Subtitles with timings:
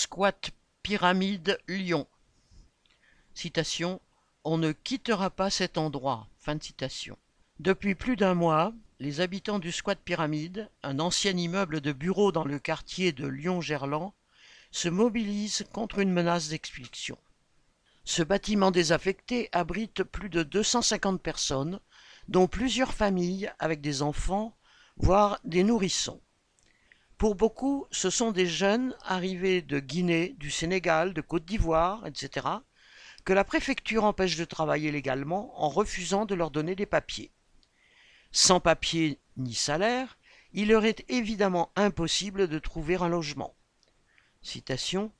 [0.00, 0.50] Squat
[0.82, 2.06] Pyramide Lyon.
[4.44, 6.26] On ne quittera pas cet endroit.
[7.58, 12.46] Depuis plus d'un mois, les habitants du squat Pyramide, un ancien immeuble de bureaux dans
[12.46, 14.14] le quartier de Lyon-Gerland,
[14.70, 17.18] se mobilisent contre une menace d'expulsion.
[18.04, 21.78] Ce bâtiment désaffecté abrite plus de 250 personnes,
[22.26, 24.56] dont plusieurs familles avec des enfants,
[24.96, 26.22] voire des nourrissons.
[27.20, 32.46] Pour beaucoup, ce sont des jeunes arrivés de Guinée, du Sénégal, de Côte d'Ivoire, etc.,
[33.26, 37.30] que la préfecture empêche de travailler légalement en refusant de leur donner des papiers.
[38.32, 40.16] Sans papiers ni salaire,
[40.54, 43.54] il leur est évidemment impossible de trouver un logement.
[44.40, 45.12] Citation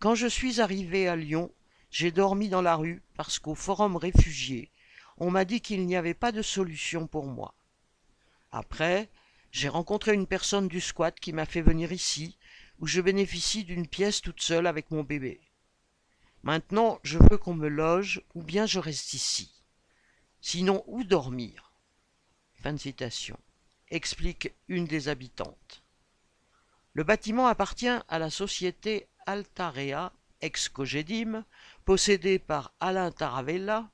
[0.00, 1.52] Quand je suis arrivé à Lyon,
[1.92, 4.72] j'ai dormi dans la rue parce qu'au forum réfugié,
[5.18, 7.54] on m'a dit qu'il n'y avait pas de solution pour moi.
[8.50, 9.08] Après,
[9.50, 12.36] j'ai rencontré une personne du squat qui m'a fait venir ici,
[12.78, 15.40] où je bénéficie d'une pièce toute seule avec mon bébé.
[16.42, 19.52] Maintenant, je veux qu'on me loge ou bien je reste ici.
[20.40, 21.72] Sinon, où dormir?
[23.90, 25.82] Explique une des habitantes.
[26.92, 31.44] Le bâtiment appartient à la société Altarea, ex-Cogedim,
[31.84, 33.90] possédée par Alain Taravella,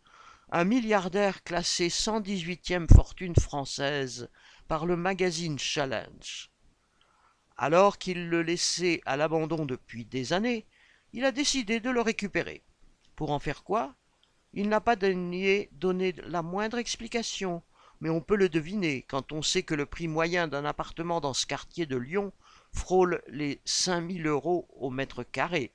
[0.57, 4.31] un milliardaire classé 118e fortune française
[4.69, 6.49] par le magazine Challenge.
[7.57, 10.65] Alors qu'il le laissait à l'abandon depuis des années,
[11.13, 12.63] il a décidé de le récupérer.
[13.17, 13.97] Pour en faire quoi?
[14.53, 17.65] Il n'a pas daigné donner la moindre explication,
[18.01, 21.35] mais on peut le deviner quand on sait que le prix moyen d'un appartement dans
[21.35, 22.33] ce quartier de Lyon
[22.71, 25.73] frôle les 5000 euros au mètre carré.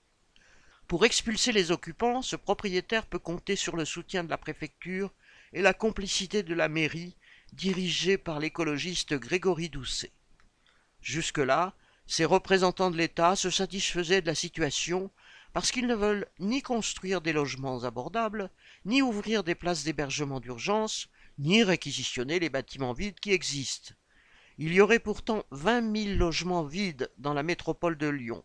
[0.90, 5.14] Pour expulser les occupants, ce propriétaire peut compter sur le soutien de la préfecture
[5.54, 7.16] et la complicité de la mairie
[7.54, 10.12] dirigée par l'écologiste Grégory Doucet.
[11.00, 11.76] Jusque-là,
[12.08, 15.12] ces représentants de l'État se satisfaisaient de la situation
[15.54, 18.50] parce qu'ils ne veulent ni construire des logements abordables,
[18.84, 23.94] ni ouvrir des places d'hébergement d'urgence, ni réquisitionner les bâtiments vides qui existent.
[24.58, 28.44] Il y aurait pourtant vingt mille logements vides dans la métropole de Lyon.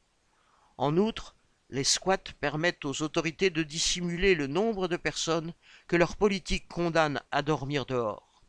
[0.77, 1.37] En outre,
[1.71, 5.53] les squats permettent aux autorités de dissimuler le nombre de personnes
[5.89, 8.43] que leur politique condamne à dormir dehors.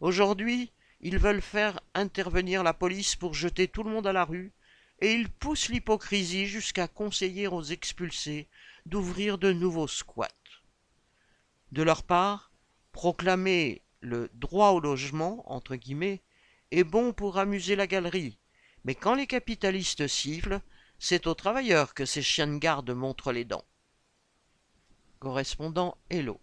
[0.00, 4.52] Aujourd'hui, ils veulent faire intervenir la police pour jeter tout le monde à la rue,
[5.00, 8.48] et ils poussent l'hypocrisie jusqu'à conseiller aux expulsés
[8.86, 10.28] d'ouvrir de nouveaux squats.
[11.72, 12.52] De leur part,
[12.92, 16.22] proclamer le droit au logement, entre guillemets,
[16.70, 18.38] est bon pour amuser la galerie,
[18.84, 20.60] mais quand les capitalistes sifflent,
[21.00, 23.64] c'est aux travailleurs que ces chiens de garde montrent les dents.
[25.18, 26.38] Correspondant Hello.